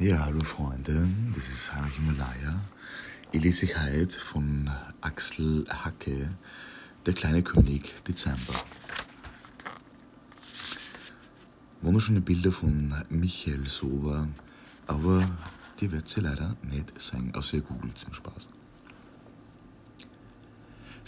Ja, 0.00 0.26
hallo 0.26 0.38
Freunde, 0.44 1.08
das 1.34 1.48
ist 1.48 1.74
Heinrich 1.74 1.96
Himalaya. 1.96 2.54
Ich 3.32 3.42
lese 3.42 3.66
heute 3.66 4.20
von 4.20 4.70
Axel 5.00 5.66
Hacke, 5.68 6.30
Der 7.04 7.14
kleine 7.14 7.42
König 7.42 7.92
Dezember. 8.04 8.54
Wunderschöne 11.82 12.20
Bilder 12.20 12.52
von 12.52 12.94
Michael 13.10 13.66
Sova, 13.66 14.28
aber 14.86 15.28
die 15.80 15.90
wird 15.90 16.08
sie 16.08 16.20
leider 16.20 16.54
nicht 16.62 16.92
sein, 17.00 17.34
außer 17.34 17.56
ihr 17.56 17.62
googelt 17.62 17.98
zum 17.98 18.14
Spaß. 18.14 18.50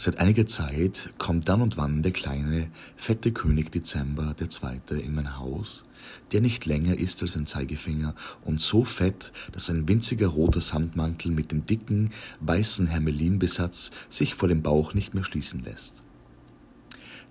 Seit 0.03 0.19
einiger 0.19 0.47
Zeit 0.47 1.11
kommt 1.19 1.51
dann 1.51 1.61
und 1.61 1.77
wann 1.77 2.01
der 2.01 2.13
kleine, 2.13 2.71
fette 2.97 3.33
König 3.33 3.71
Dezember 3.71 4.35
der 4.41 4.49
Zweite 4.49 4.99
in 4.99 5.15
mein 5.15 5.37
Haus, 5.39 5.85
der 6.33 6.41
nicht 6.41 6.65
länger 6.65 6.97
ist 6.97 7.21
als 7.21 7.37
ein 7.37 7.45
Zeigefinger 7.45 8.15
und 8.43 8.63
so 8.63 8.87
fett, 8.87 9.31
dass 9.53 9.69
ein 9.69 9.87
winziger 9.89 10.29
roter 10.29 10.63
Samtmantel 10.63 11.31
mit 11.31 11.53
dem 11.53 11.67
dicken, 11.67 12.13
weißen 12.41 12.87
Hermelinbesatz 12.87 13.91
sich 14.09 14.35
vor 14.35 14.49
dem 14.49 14.63
Bauch 14.63 14.95
nicht 14.95 15.13
mehr 15.13 15.23
schließen 15.23 15.63
lässt. 15.65 16.03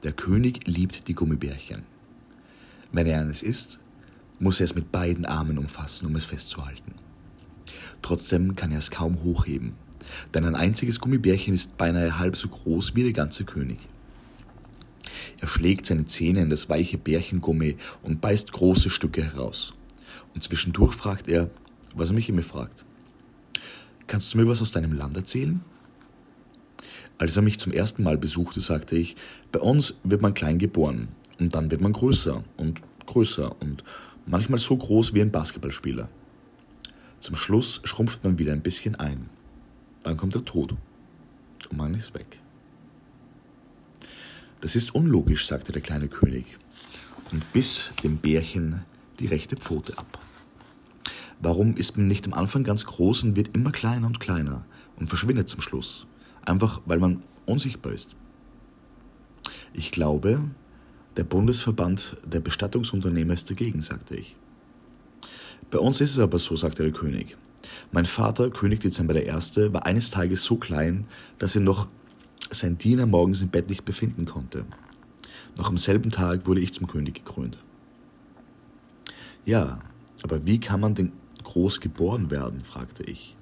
Der 0.03 0.11
König 0.11 0.67
liebt 0.67 1.07
die 1.07 1.15
Gummibärchen. 1.15 1.81
Wenn 2.91 3.07
er 3.07 3.19
eines 3.19 3.41
isst, 3.41 3.79
muss 4.37 4.59
er 4.59 4.65
es 4.65 4.75
mit 4.75 4.91
beiden 4.91 5.25
Armen 5.25 5.57
umfassen, 5.57 6.05
um 6.05 6.15
es 6.15 6.25
festzuhalten. 6.25 6.93
Trotzdem 8.03 8.55
kann 8.55 8.71
er 8.71 8.77
es 8.77 8.91
kaum 8.91 9.23
hochheben 9.23 9.73
denn 10.33 10.45
ein 10.45 10.55
einziges 10.55 10.99
Gummibärchen 10.99 11.53
ist 11.53 11.77
beinahe 11.77 12.19
halb 12.19 12.35
so 12.35 12.49
groß 12.49 12.95
wie 12.95 13.03
der 13.03 13.13
ganze 13.13 13.45
König. 13.45 13.79
Er 15.41 15.47
schlägt 15.47 15.85
seine 15.85 16.05
Zähne 16.05 16.41
in 16.41 16.49
das 16.49 16.69
weiche 16.69 16.97
Bärchengummi 16.97 17.77
und 18.03 18.21
beißt 18.21 18.51
große 18.51 18.89
Stücke 18.89 19.23
heraus. 19.23 19.73
Und 20.33 20.43
zwischendurch 20.43 20.93
fragt 20.93 21.27
er, 21.27 21.49
was 21.95 22.09
er 22.09 22.15
mich 22.15 22.29
immer 22.29 22.43
fragt. 22.43 22.85
Kannst 24.07 24.33
du 24.33 24.37
mir 24.37 24.47
was 24.47 24.61
aus 24.61 24.71
deinem 24.71 24.93
Land 24.93 25.15
erzählen? 25.15 25.61
Als 27.17 27.35
er 27.35 27.41
mich 27.41 27.59
zum 27.59 27.73
ersten 27.73 28.03
Mal 28.03 28.17
besuchte, 28.17 28.61
sagte 28.61 28.95
ich, 28.95 29.15
bei 29.51 29.59
uns 29.59 29.95
wird 30.03 30.21
man 30.21 30.33
klein 30.33 30.57
geboren 30.57 31.09
und 31.37 31.53
dann 31.53 31.69
wird 31.69 31.81
man 31.81 31.93
größer 31.93 32.43
und 32.57 32.81
größer 33.05 33.61
und 33.61 33.83
manchmal 34.25 34.59
so 34.59 34.77
groß 34.77 35.13
wie 35.13 35.21
ein 35.21 35.31
Basketballspieler. 35.31 36.09
Zum 37.19 37.35
Schluss 37.35 37.81
schrumpft 37.83 38.23
man 38.23 38.39
wieder 38.39 38.53
ein 38.53 38.61
bisschen 38.61 38.95
ein. 38.95 39.29
Dann 40.03 40.17
kommt 40.17 40.35
der 40.35 40.45
Tod 40.45 40.75
und 41.69 41.77
man 41.77 41.93
ist 41.93 42.13
weg. 42.13 42.39
Das 44.61 44.75
ist 44.75 44.93
unlogisch, 44.93 45.47
sagte 45.47 45.71
der 45.71 45.81
kleine 45.81 46.07
König 46.07 46.57
und 47.31 47.53
biss 47.53 47.91
dem 48.03 48.17
Bärchen 48.17 48.83
die 49.19 49.27
rechte 49.27 49.55
Pfote 49.55 49.97
ab. 49.97 50.19
Warum 51.41 51.75
ist 51.75 51.95
man 51.95 52.07
nicht 52.07 52.25
am 52.27 52.33
Anfang 52.33 52.63
ganz 52.63 52.85
groß 52.85 53.23
und 53.23 53.35
wird 53.35 53.55
immer 53.55 53.71
kleiner 53.71 54.07
und 54.07 54.19
kleiner 54.19 54.65
und 54.97 55.07
verschwindet 55.07 55.47
zum 55.47 55.61
Schluss? 55.61 56.07
Einfach 56.45 56.81
weil 56.85 56.99
man 56.99 57.23
unsichtbar 57.45 57.93
ist. 57.93 58.15
Ich 59.73 59.91
glaube, 59.91 60.41
der 61.15 61.23
Bundesverband 61.23 62.17
der 62.25 62.39
Bestattungsunternehmer 62.39 63.33
ist 63.33 63.49
dagegen, 63.49 63.81
sagte 63.81 64.15
ich. 64.15 64.35
Bei 65.71 65.79
uns 65.79 66.01
ist 66.01 66.11
es 66.11 66.19
aber 66.19 66.39
so, 66.39 66.55
sagte 66.55 66.83
der 66.83 66.91
König. 66.91 67.37
Mein 67.91 68.05
Vater, 68.05 68.49
König 68.49 68.79
Dezember 68.79 69.15
I., 69.15 69.73
war 69.73 69.85
eines 69.85 70.11
Tages 70.11 70.43
so 70.43 70.55
klein, 70.55 71.05
dass 71.37 71.55
er 71.55 71.61
noch 71.61 71.87
sein 72.51 72.77
Diener 72.77 73.05
morgens 73.05 73.41
im 73.41 73.49
Bett 73.49 73.69
nicht 73.69 73.85
befinden 73.85 74.25
konnte. 74.25 74.65
Noch 75.57 75.69
am 75.69 75.77
selben 75.77 76.09
Tag 76.09 76.47
wurde 76.47 76.61
ich 76.61 76.73
zum 76.73 76.87
König 76.87 77.15
gekrönt. 77.15 77.57
Ja, 79.45 79.79
aber 80.23 80.45
wie 80.45 80.59
kann 80.59 80.79
man 80.79 80.95
denn 80.95 81.11
groß 81.43 81.81
geboren 81.81 82.31
werden? 82.31 82.63
fragte 82.63 83.03
ich. 83.03 83.35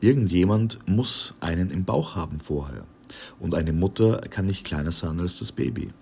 Irgendjemand 0.00 0.78
muss 0.86 1.34
einen 1.40 1.70
im 1.70 1.84
Bauch 1.84 2.16
haben 2.16 2.40
vorher. 2.40 2.84
Und 3.38 3.54
eine 3.54 3.72
Mutter 3.72 4.20
kann 4.30 4.46
nicht 4.46 4.64
kleiner 4.64 4.92
sein 4.92 5.20
als 5.20 5.38
das 5.38 5.52
Baby. 5.52 5.92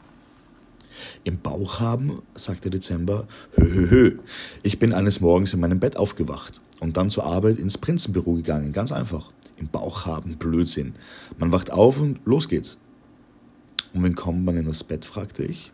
Im 1.25 1.39
Bauch 1.39 1.81
haben, 1.81 2.23
sagte 2.35 2.71
Dezember, 2.71 3.27
hö, 3.55 3.65
hö, 3.65 3.91
hö. 3.91 4.19
Ich 4.63 4.79
bin 4.79 4.93
eines 4.93 5.21
Morgens 5.21 5.55
in 5.55 5.61
meinem 5.61 5.81
Bett 5.81 5.97
aufgewacht 5.97 6.61
und 6.81 6.97
dann 6.97 7.11
zur 7.11 7.25
Arbeit 7.25 7.59
ins 7.59 7.79
Prinzenbüro 7.79 8.35
gegangen. 8.35 8.73
Ganz 8.73 8.93
einfach. 8.93 9.33
Im 9.57 9.69
Bauch 9.69 10.07
haben, 10.07 10.37
Blödsinn. 10.37 10.95
Man 11.39 11.53
wacht 11.53 11.73
auf 11.73 12.01
und 12.01 12.21
los 12.25 12.49
geht's. 12.49 12.79
Und 13.93 14.03
wann 14.03 14.15
kommt 14.15 14.45
man 14.45 14.57
in 14.57 14.65
das 14.65 14.85
Bett, 14.85 15.05
fragte 15.05 15.45
ich. 15.45 15.73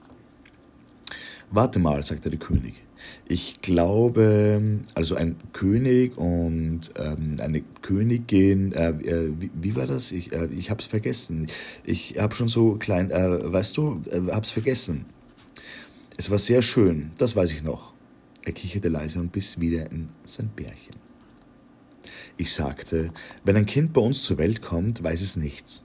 Warte 1.51 1.79
mal, 1.79 2.03
sagte 2.03 2.31
der 2.31 2.39
König. 2.39 2.75
Ich 3.29 3.61
glaube, 3.61 4.61
also 4.95 5.15
ein 5.15 5.37
König 5.53 6.17
und 6.17 6.91
ähm, 6.97 7.37
eine 7.39 7.63
Königin, 7.83 8.73
äh, 8.73 8.91
äh, 8.91 9.33
wie, 9.39 9.51
wie, 9.55 9.77
war 9.77 9.87
das? 9.87 10.13
Ich, 10.13 10.33
äh, 10.33 10.47
ich 10.47 10.71
hab's 10.71 10.87
vergessen. 10.87 11.47
Ich 11.85 12.17
hab 12.19 12.35
schon 12.35 12.49
so 12.49 12.75
klein, 12.75 13.11
äh, 13.11 13.53
weißt 13.53 13.77
du, 13.77 14.01
äh, 14.11 14.33
hab's 14.33 14.51
vergessen. 14.51 15.07
Es 16.17 16.31
war 16.31 16.39
sehr 16.39 16.62
schön, 16.62 17.11
das 17.19 17.37
weiß 17.37 17.53
ich 17.53 17.62
noch. 17.62 17.93
Er 18.44 18.53
kicherte 18.53 18.89
leise 18.89 19.19
und 19.21 19.33
biss 19.33 19.61
wieder 19.61 19.91
in 19.91 20.09
sein 20.25 20.49
Bärchen. 20.55 20.97
Ich 22.37 22.53
sagte, 22.53 23.12
wenn 23.44 23.56
ein 23.56 23.66
Kind 23.66 23.93
bei 23.93 24.00
uns 24.00 24.22
zur 24.22 24.39
Welt 24.39 24.62
kommt, 24.62 25.03
weiß 25.03 25.21
es 25.21 25.37
nichts. 25.37 25.84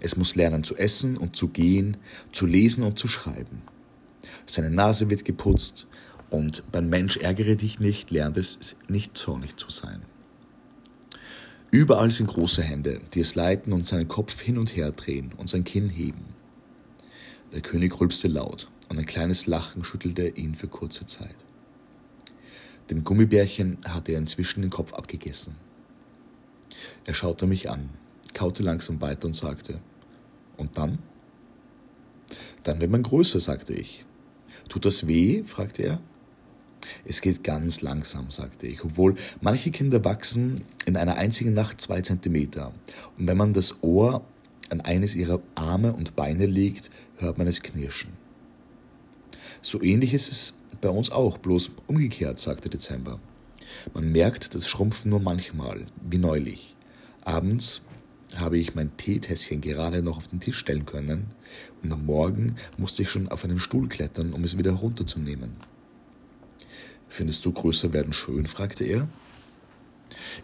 Es 0.00 0.16
muss 0.16 0.34
lernen 0.34 0.64
zu 0.64 0.76
essen 0.76 1.16
und 1.16 1.36
zu 1.36 1.48
gehen, 1.48 1.96
zu 2.32 2.46
lesen 2.46 2.82
und 2.82 2.98
zu 2.98 3.08
schreiben. 3.08 3.62
Seine 4.46 4.70
Nase 4.70 5.10
wird 5.10 5.24
geputzt 5.24 5.86
und 6.30 6.64
beim 6.72 6.88
Mensch 6.88 7.18
ärgere 7.18 7.56
dich 7.56 7.78
nicht, 7.78 8.10
lernt 8.10 8.36
es 8.36 8.76
nicht 8.88 9.16
zornig 9.16 9.56
zu 9.56 9.70
sein. 9.70 10.02
Überall 11.70 12.10
sind 12.12 12.26
große 12.26 12.62
Hände, 12.62 13.00
die 13.14 13.20
es 13.20 13.34
leiten 13.34 13.72
und 13.72 13.86
seinen 13.86 14.08
Kopf 14.08 14.40
hin 14.40 14.58
und 14.58 14.76
her 14.76 14.92
drehen 14.92 15.32
und 15.36 15.48
sein 15.48 15.64
Kinn 15.64 15.88
heben. 15.88 16.24
Der 17.52 17.60
König 17.60 18.00
rülpste 18.00 18.28
laut 18.28 18.70
und 18.92 18.98
ein 18.98 19.06
kleines 19.06 19.46
Lachen 19.46 19.84
schüttelte 19.84 20.28
ihn 20.28 20.54
für 20.54 20.68
kurze 20.68 21.06
Zeit. 21.06 21.34
Dem 22.90 23.04
Gummibärchen 23.04 23.78
hatte 23.88 24.12
er 24.12 24.18
inzwischen 24.18 24.60
den 24.60 24.70
Kopf 24.70 24.92
abgegessen. 24.92 25.54
Er 27.06 27.14
schaute 27.14 27.46
mich 27.46 27.70
an, 27.70 27.88
kaute 28.34 28.62
langsam 28.62 29.00
weiter 29.00 29.28
und 29.28 29.34
sagte, 29.34 29.80
und 30.58 30.76
dann? 30.76 30.98
Dann 32.64 32.82
wird 32.82 32.90
man 32.90 33.02
größer, 33.02 33.40
sagte 33.40 33.72
ich. 33.72 34.04
Tut 34.68 34.84
das 34.84 35.06
weh? 35.06 35.42
fragte 35.44 35.84
er. 35.84 36.00
Es 37.06 37.22
geht 37.22 37.42
ganz 37.42 37.80
langsam, 37.80 38.30
sagte 38.30 38.66
ich, 38.66 38.84
obwohl 38.84 39.14
manche 39.40 39.70
Kinder 39.70 40.04
wachsen 40.04 40.66
in 40.84 40.98
einer 40.98 41.16
einzigen 41.16 41.54
Nacht 41.54 41.80
zwei 41.80 42.02
Zentimeter. 42.02 42.74
Und 43.16 43.26
wenn 43.26 43.38
man 43.38 43.54
das 43.54 43.82
Ohr 43.82 44.22
an 44.68 44.82
eines 44.82 45.14
ihrer 45.14 45.40
Arme 45.54 45.94
und 45.94 46.14
Beine 46.14 46.44
legt, 46.44 46.90
hört 47.16 47.38
man 47.38 47.46
es 47.46 47.62
knirschen. 47.62 48.20
So 49.60 49.82
ähnlich 49.82 50.14
ist 50.14 50.30
es 50.30 50.54
bei 50.80 50.88
uns 50.88 51.10
auch, 51.10 51.38
bloß 51.38 51.72
umgekehrt, 51.86 52.40
sagte 52.40 52.68
Dezember. 52.68 53.20
Man 53.94 54.10
merkt 54.12 54.54
das 54.54 54.66
Schrumpfen 54.66 55.10
nur 55.10 55.20
manchmal, 55.20 55.86
wie 56.08 56.18
neulich. 56.18 56.76
Abends 57.22 57.82
habe 58.36 58.58
ich 58.58 58.74
mein 58.74 58.96
Teetässchen 58.96 59.60
gerade 59.60 60.02
noch 60.02 60.16
auf 60.16 60.26
den 60.26 60.40
Tisch 60.40 60.58
stellen 60.58 60.86
können 60.86 61.34
und 61.82 61.92
am 61.92 62.06
Morgen 62.06 62.56
musste 62.76 63.02
ich 63.02 63.10
schon 63.10 63.28
auf 63.28 63.44
einen 63.44 63.58
Stuhl 63.58 63.88
klettern, 63.88 64.32
um 64.32 64.44
es 64.44 64.58
wieder 64.58 64.72
herunterzunehmen. 64.72 65.52
Findest 67.08 67.44
du 67.44 67.52
größer 67.52 67.92
werden 67.92 68.12
schön? 68.12 68.46
fragte 68.46 68.84
er. 68.84 69.08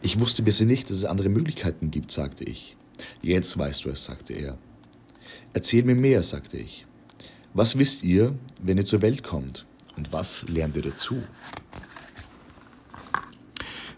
Ich 0.03 0.21
wusste 0.21 0.43
bisher 0.43 0.67
nicht, 0.67 0.91
dass 0.91 0.99
es 0.99 1.05
andere 1.05 1.31
Möglichkeiten 1.31 1.91
gibt, 1.91 2.11
sagte 2.11 2.45
ich. 2.45 2.77
Jetzt 3.23 3.57
weißt 3.57 3.85
du 3.85 3.91
es, 3.91 4.05
sagte 4.05 4.35
er. 4.35 4.59
Erzähl 5.55 5.83
mir 5.83 5.95
mehr, 5.95 6.23
sagte 6.23 6.59
ich. 6.59 6.87
Was 7.55 7.79
wisst 7.79 8.05
ihr, 8.05 8.35
wenn 8.63 8.79
ihr 8.79 8.85
zur 8.85 9.03
Welt 9.03 9.23
kommt? 9.23 9.67
Und 9.97 10.13
was 10.13 10.49
lernt 10.49 10.77
ihr 10.77 10.83
dazu? 10.83 11.23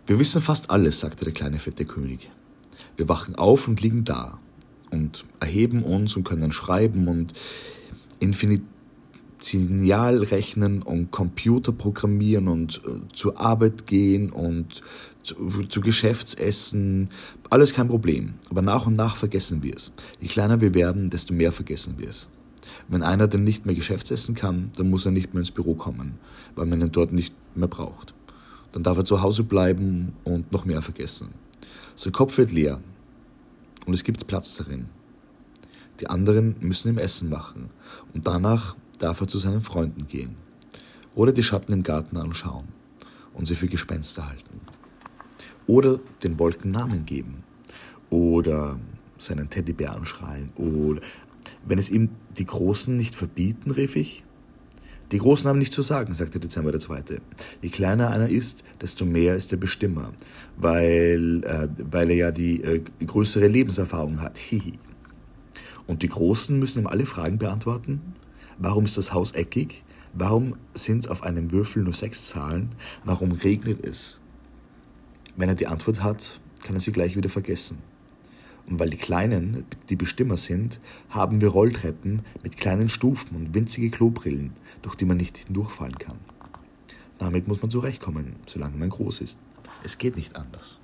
Wir 0.07 0.19
wissen 0.19 0.41
fast 0.41 0.71
alles, 0.71 1.01
sagte 1.01 1.25
der 1.25 1.35
kleine 1.35 1.59
fette 1.59 1.85
König. 1.85 2.31
Wir 2.97 3.09
wachen 3.09 3.35
auf 3.35 3.69
und 3.69 3.81
liegen 3.81 4.05
da 4.05 4.41
und 4.91 5.25
erheben 5.41 5.83
uns 5.83 6.17
und 6.17 6.25
können 6.25 6.53
schreiben 6.53 7.09
und 7.09 7.33
Infinitial 8.19 10.23
rechnen 10.23 10.83
und 10.83 11.11
Computer 11.11 11.73
programmieren 11.73 12.49
und 12.49 12.83
äh, 12.87 13.15
zur 13.15 13.41
Arbeit 13.41 13.87
gehen 13.87 14.31
und 14.31 14.83
zu, 15.23 15.65
zu 15.69 15.81
Geschäftsessen. 15.81 17.09
Alles 17.49 17.73
kein 17.73 17.89
Problem. 17.89 18.35
Aber 18.51 18.63
nach 18.63 18.87
und 18.87 18.97
nach 18.97 19.17
vergessen 19.17 19.63
wir 19.63 19.77
es. 19.77 19.93
Je 20.21 20.29
kleiner 20.29 20.61
wir 20.61 20.75
werden, 20.75 21.11
desto 21.11 21.35
mehr 21.35 21.53
vergessen 21.53 21.95
wir 21.99 22.09
es. 22.09 22.29
Wenn 22.89 23.03
einer 23.03 23.29
dann 23.29 23.45
nicht 23.45 23.67
mehr 23.67 23.75
Geschäftsessen 23.75 24.35
kann, 24.35 24.71
dann 24.77 24.91
muss 24.91 25.07
er 25.07 25.13
nicht 25.13 25.35
mehr 25.35 25.41
ins 25.41 25.51
Büro 25.51 25.75
kommen, 25.75 26.19
weil 26.55 26.67
man 26.67 26.81
ihn 26.81 26.93
dort 26.93 27.13
nicht 27.13 27.35
mehr 27.55 27.69
braucht. 27.69 28.15
Dann 28.73 28.83
darf 28.83 28.99
er 28.99 29.05
zu 29.05 29.23
Hause 29.23 29.45
bleiben 29.45 30.13
und 30.25 30.53
noch 30.53 30.65
mehr 30.65 30.83
vergessen. 30.83 31.31
Sein 31.95 32.13
Kopf 32.13 32.39
wird 32.39 32.53
leer 32.53 32.81
und 33.87 33.95
es 33.95 34.05
gibt 34.05 34.27
Platz 34.27 34.57
darin. 34.57 34.87
Die 36.01 36.09
anderen 36.09 36.57
müssen 36.61 36.89
ihm 36.89 36.99
Essen 36.99 37.29
machen 37.29 37.71
und 38.15 38.27
danach 38.27 38.77
darf 38.99 39.21
er 39.21 39.29
zu 39.29 39.39
seinen 39.39 39.61
Freunden 39.61 40.07
gehen 40.07 40.37
oder 41.15 41.33
die 41.33 41.43
Schatten 41.43 41.73
im 41.73 41.83
Garten 41.83 42.17
anschauen. 42.17 42.69
und 43.33 43.47
sie 43.47 43.55
für 43.55 43.69
Gespenster 43.69 44.29
halten. 44.29 44.61
Oder 45.67 46.01
den 46.23 46.39
Wolken 46.39 46.73
Namen 46.73 47.07
geben. 47.07 47.45
Oder 48.11 48.79
seinen 49.19 49.49
Teddybär 49.49 49.95
anschreien. 49.95 50.51
Oder 50.57 51.01
wenn 51.67 51.79
es 51.79 51.91
ihm 51.91 52.11
die 52.37 52.47
Großen 52.47 52.97
nicht 52.97 53.15
verbieten, 53.15 53.71
rief 53.71 53.97
ich. 53.97 54.25
Die 55.13 55.19
Großen 55.19 55.49
haben 55.49 55.59
nichts 55.59 55.75
zu 55.75 55.83
sagen, 55.83 56.15
sagte 56.15 56.39
Dezember 56.39 56.71
der 56.71 56.81
Zweite. 56.81 57.21
Je 57.61 57.71
kleiner 57.71 58.11
einer 58.11 58.29
ist, 58.29 58.63
desto 58.81 59.05
mehr 59.05 59.35
ist 59.35 59.51
der 59.51 59.57
Bestimmer, 59.57 60.13
weil, 60.57 61.43
äh, 61.45 61.69
weil 61.91 62.11
er 62.11 62.17
ja 62.17 62.31
die 62.31 62.63
äh, 62.63 62.83
größere 63.05 63.49
Lebenserfahrung 63.49 64.21
hat. 64.21 64.39
Hihi. 64.39 64.79
Und 65.89 66.03
die 66.03 66.09
Großen 66.09 66.57
müssen 66.57 66.81
ihm 66.81 66.87
alle 66.87 67.07
Fragen 67.07 67.39
beantworten. 67.39 68.01
Warum 68.59 68.85
ist 68.85 68.99
das 68.99 69.13
Haus 69.13 69.33
eckig? 69.33 69.83
Warum 70.13 70.57
sind 70.75 71.11
auf 71.11 71.25
einem 71.25 71.51
Würfel 71.51 71.83
nur 71.83 71.95
sechs 71.95 72.29
Zahlen? 72.29 72.71
Warum 73.05 73.33
regnet 73.33 73.85
es? 73.85 74.21
Wenn 75.37 75.49
er 75.49 75.55
die 75.57 75.67
Antwort 75.67 76.03
hat, 76.03 76.41
kann 76.63 76.77
er 76.77 76.81
sie 76.81 76.93
gleich 76.93 77.17
wieder 77.17 77.31
vergessen. 77.31 77.79
Und 78.71 78.79
weil 78.79 78.91
die 78.91 78.97
Kleinen 78.97 79.65
die 79.89 79.97
Bestimmer 79.97 80.37
sind, 80.37 80.81
haben 81.11 81.41
wir 81.41 81.49
Rolltreppen 81.49 82.23
mit 82.45 82.57
kleinen 82.57 82.89
Stufen 82.89 83.37
und 83.37 83.53
winzige 83.53 83.91
Klobrillen, 83.91 84.53
durch 84.83 84.95
die 84.95 85.05
man 85.05 85.17
nicht 85.17 85.37
hindurchfallen 85.37 85.99
kann. 85.99 86.19
Damit 87.19 87.49
muss 87.49 87.61
man 87.61 87.71
zurechtkommen, 87.71 88.37
solange 88.47 88.79
man 88.79 88.89
groß 88.89 89.23
ist. 89.23 89.41
Es 89.83 89.99
geht 89.99 90.17
nicht 90.17 90.37
anders. 90.37 90.81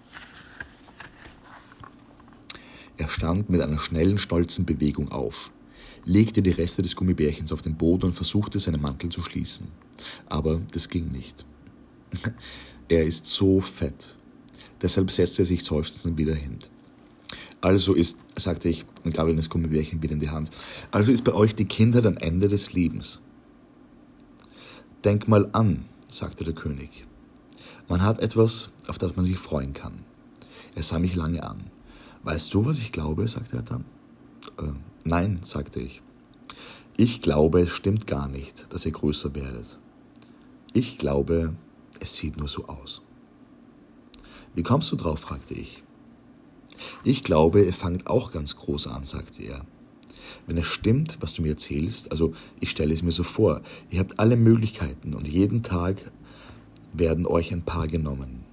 Er 2.97 3.09
stand 3.09 3.51
mit 3.51 3.61
einer 3.61 3.79
schnellen, 3.79 4.19
stolzen 4.19 4.67
Bewegung 4.67 5.13
auf, 5.13 5.53
legte 6.05 6.43
die 6.43 6.51
Reste 6.51 6.83
des 6.83 6.97
Gummibärchens 6.97 7.53
auf 7.53 7.63
den 7.63 7.77
Boden 7.77 8.07
und 8.07 8.15
versuchte, 8.15 8.59
seinen 8.59 8.83
Mantel 8.83 9.11
zu 9.11 9.23
schließen. 9.23 9.69
Aber 10.29 10.61
das 10.73 10.89
ging 10.89 11.13
nicht. 11.13 11.45
er 12.89 13.05
ist 13.05 13.27
so 13.27 13.61
fett. 13.61 14.17
Deshalb 14.83 15.11
setzte 15.11 15.43
er 15.43 15.47
sich 15.47 15.63
seufzend 15.63 16.19
wieder 16.19 16.35
hin. 16.35 16.59
Also 17.67 17.95
ist, 17.95 18.21
sagte 18.37 18.69
ich 18.69 18.85
und 19.03 19.13
gab 19.13 19.27
ihm 19.27 19.35
das 19.35 19.51
Gummibärchen 19.51 20.01
wieder 20.01 20.13
in 20.13 20.21
die 20.21 20.31
Hand, 20.31 20.53
also 20.93 21.11
ist 21.11 21.25
bei 21.25 21.33
euch 21.33 21.57
die 21.57 21.65
Kindheit 21.65 22.07
am 22.07 22.17
Ende 22.17 22.47
des 22.47 22.75
Lebens. 22.75 23.21
Denk 25.03 25.27
mal 25.27 25.49
an, 25.51 25.85
sagte 26.09 26.45
der 26.45 26.55
König. 26.55 27.09
Man 27.89 28.05
hat 28.05 28.21
etwas, 28.21 28.71
auf 28.87 28.99
das 28.99 29.17
man 29.17 29.25
sich 29.25 29.37
freuen 29.37 29.73
kann. 29.73 30.05
Er 30.77 30.85
sah 30.85 31.01
mich 31.01 31.17
lange 31.17 31.43
an. 31.43 31.65
Weißt 32.23 32.55
du, 32.55 32.65
was 32.65 32.79
ich 32.79 32.93
glaube? 32.93 33.27
sagte 33.27 33.57
er 33.57 33.63
dann. 33.63 33.85
Äh, 34.59 34.75
nein, 35.03 35.41
sagte 35.43 35.81
ich. 35.81 36.03
Ich 36.97 37.21
glaube, 37.21 37.63
es 37.63 37.71
stimmt 37.71 38.07
gar 38.07 38.29
nicht, 38.29 38.73
dass 38.73 38.87
ihr 38.87 38.93
größer 38.93 39.35
werdet. 39.35 39.81
Ich 40.73 40.99
glaube, 40.99 41.57
es 41.99 42.15
sieht 42.15 42.37
nur 42.37 42.47
so 42.47 42.67
aus. 42.67 43.03
Wie 44.55 44.63
kommst 44.63 44.93
du 44.93 44.95
drauf? 44.95 45.19
fragte 45.19 45.55
ich. 45.55 45.83
Ich 47.07 47.23
glaube, 47.23 47.63
ihr 47.63 47.73
fangt 47.73 48.09
auch 48.09 48.33
ganz 48.33 48.57
groß 48.57 48.89
an, 48.89 49.05
sagte 49.05 49.45
er. 49.45 49.65
Wenn 50.49 50.59
es 50.59 50.67
stimmt, 50.67 51.19
was 51.21 51.35
du 51.35 51.43
mir 51.43 51.51
erzählst, 51.51 52.11
also 52.11 52.35
ich 52.59 52.69
stelle 52.71 52.93
es 52.93 53.05
mir 53.05 53.13
so 53.13 53.23
vor, 53.23 53.63
ihr 53.91 54.01
habt 54.01 54.19
alle 54.19 54.37
Möglichkeiten 54.37 55.15
und 55.15 55.29
jeden 55.29 55.63
Tag 55.63 56.11
werden 56.93 57.25
euch 57.25 57.53
ein 57.53 57.63
paar 57.63 57.87
genommen. 57.87 58.45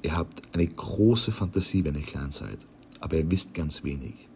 Ihr 0.00 0.16
habt 0.16 0.40
eine 0.54 0.66
große 0.66 1.30
Fantasie, 1.30 1.84
wenn 1.84 1.94
ihr 1.94 2.00
klein 2.00 2.30
seid, 2.30 2.66
aber 3.00 3.18
ihr 3.18 3.30
wisst 3.30 3.52
ganz 3.52 3.84
wenig. 3.84 4.30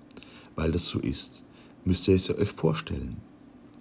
Weil 0.56 0.70
das 0.70 0.84
so 0.84 0.99
ist, 0.99 1.43
müsst 1.87 2.06
ihr 2.06 2.16
es 2.16 2.28
euch 2.28 2.50
vorstellen. 2.50 3.16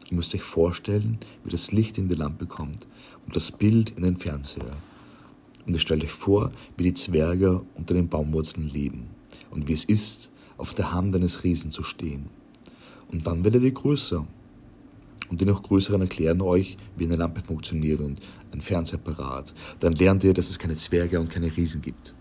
Ihr 0.10 0.16
müsst 0.16 0.34
euch 0.34 0.44
vorstellen, 0.44 1.18
wie 1.44 1.52
das 1.52 1.74
Licht 1.74 1.98
in 1.98 2.08
die 2.08 2.16
Lampe 2.16 2.46
kommt 2.46 2.88
und 3.26 3.36
das 3.36 3.52
Bild 3.52 3.90
in 3.98 4.04
den 4.04 4.16
Fernseher. 4.16 4.78
Und 5.66 5.74
ihr 5.74 5.80
stellt 5.80 6.06
euch 6.06 6.14
vor, 6.14 6.54
wie 6.78 6.84
die 6.84 6.94
Zwerge 6.94 7.66
unter 7.76 7.94
den 7.94 8.08
Baumwurzeln 8.08 8.70
leben 8.70 9.10
und 9.52 9.68
wie 9.68 9.74
es 9.74 9.86
ist, 9.86 10.32
auf 10.58 10.74
der 10.74 10.94
Hand 10.94 11.16
eines 11.16 11.44
Riesen 11.44 11.72
zu 11.72 11.84
stehen. 11.84 12.30
Und 13.12 13.28
dann 13.28 13.44
werdet 13.44 13.64
ihr 13.64 13.72
größer. 13.72 14.26
Und 15.30 15.42
die 15.42 15.46
noch 15.46 15.64
Größeren 15.64 16.02
erklären 16.02 16.42
euch, 16.42 16.78
wie 16.96 17.06
eine 17.06 17.16
Lampe 17.16 17.42
funktioniert 17.42 18.02
und 18.02 18.20
ein 18.52 18.62
Fernsehapparat. 18.62 19.54
Dann 19.80 19.94
lernt 19.94 20.24
ihr, 20.24 20.34
dass 20.34 20.50
es 20.50 20.60
keine 20.60 20.76
Zwerge 20.76 21.20
und 21.20 21.30
keine 21.30 21.56
Riesen 21.56 21.82
gibt. 21.82 22.14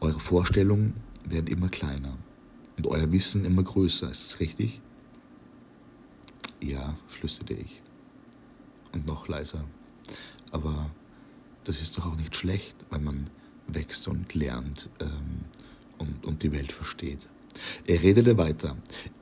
Eure 0.00 0.20
Vorstellungen 0.20 0.94
werden 1.24 1.48
immer 1.48 1.68
kleiner 1.68 2.16
und 2.76 2.86
euer 2.86 3.10
Wissen 3.10 3.44
immer 3.44 3.62
größer. 3.62 4.10
Ist 4.10 4.24
das 4.24 4.40
richtig? 4.40 4.80
Ja, 6.60 6.96
flüsterte 7.08 7.54
ich. 7.54 7.82
Und 8.92 9.06
noch 9.06 9.28
leiser. 9.28 9.64
Aber 10.50 10.90
das 11.64 11.80
ist 11.82 11.98
doch 11.98 12.06
auch 12.06 12.16
nicht 12.16 12.34
schlecht, 12.36 12.86
weil 12.90 13.00
man 13.00 13.28
wächst 13.66 14.08
und 14.08 14.34
lernt. 14.34 14.88
Ähm, 15.00 15.44
und, 15.98 16.24
und 16.24 16.42
die 16.42 16.52
Welt 16.52 16.72
versteht. 16.72 17.26
Er 17.86 18.02
redete 18.02 18.38
weiter. 18.38 18.76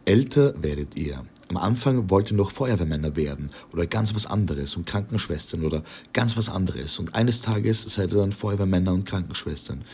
Älter 0.04 0.54
werdet 0.62 0.96
ihr. 0.96 1.24
Am 1.48 1.56
Anfang 1.56 2.10
wollt 2.10 2.30
ihr 2.30 2.36
noch 2.36 2.50
Feuerwehrmänner 2.50 3.14
werden 3.16 3.50
oder 3.72 3.86
ganz 3.86 4.14
was 4.14 4.26
anderes 4.26 4.76
und 4.76 4.86
Krankenschwestern 4.86 5.64
oder 5.64 5.82
ganz 6.12 6.36
was 6.36 6.48
anderes. 6.48 6.98
Und 6.98 7.14
eines 7.14 7.40
Tages 7.40 7.82
seid 7.82 8.12
ihr 8.12 8.18
dann 8.18 8.32
Feuerwehrmänner 8.32 8.92
und 8.92 9.06
Krankenschwestern. 9.06 9.84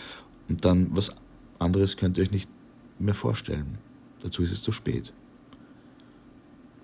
Und 0.49 0.65
dann 0.65 0.89
was 0.97 1.13
anderes 1.59 1.97
könnt 1.97 2.17
ihr 2.17 2.25
euch 2.25 2.31
nicht 2.31 2.49
mehr 2.99 3.15
vorstellen. 3.15 3.79
Dazu 4.21 4.43
ist 4.43 4.53
es 4.53 4.63
zu 4.63 4.73
spät. 4.73 5.13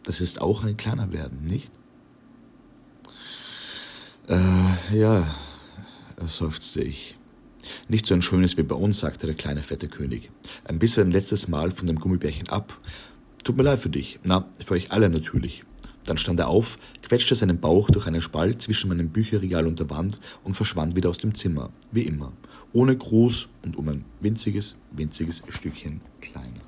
Das 0.04 0.20
ist 0.20 0.40
auch 0.40 0.64
ein 0.64 0.76
kleiner 0.76 1.12
Werden, 1.12 1.44
nicht? 1.44 1.72
Äh, 4.28 4.98
ja, 4.98 5.34
seufzte 6.26 6.82
ich. 6.82 7.17
Nicht 7.88 8.06
so 8.06 8.14
ein 8.14 8.22
schönes 8.22 8.56
wie 8.56 8.62
bei 8.62 8.74
uns, 8.74 9.00
sagte 9.00 9.26
der 9.26 9.36
kleine 9.36 9.62
fette 9.62 9.88
König. 9.88 10.30
Ein 10.64 10.78
bisschen 10.78 11.08
ein 11.08 11.12
letztes 11.12 11.48
Mal 11.48 11.70
von 11.70 11.86
dem 11.86 11.98
Gummibärchen 11.98 12.48
ab. 12.48 12.78
Tut 13.44 13.56
mir 13.56 13.62
leid 13.62 13.78
für 13.78 13.88
dich. 13.88 14.18
Na, 14.24 14.48
für 14.64 14.74
euch 14.74 14.92
alle 14.92 15.10
natürlich. 15.10 15.64
Dann 16.04 16.16
stand 16.16 16.40
er 16.40 16.48
auf, 16.48 16.78
quetschte 17.02 17.34
seinen 17.34 17.60
Bauch 17.60 17.90
durch 17.90 18.06
einen 18.06 18.22
Spalt 18.22 18.62
zwischen 18.62 18.88
meinem 18.88 19.10
Bücherregal 19.10 19.66
und 19.66 19.78
der 19.78 19.90
Wand 19.90 20.20
und 20.42 20.54
verschwand 20.54 20.96
wieder 20.96 21.10
aus 21.10 21.18
dem 21.18 21.34
Zimmer, 21.34 21.70
wie 21.92 22.02
immer, 22.02 22.32
ohne 22.72 22.96
Gruß 22.96 23.48
und 23.62 23.76
um 23.76 23.88
ein 23.88 24.04
winziges, 24.20 24.76
winziges 24.92 25.42
Stückchen 25.50 26.00
kleiner. 26.22 26.67